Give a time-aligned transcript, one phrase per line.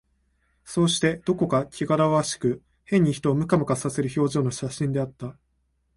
[0.65, 5.37] そうして、どこかけがらわしく、変に人をムカムカさせる表情の写真であった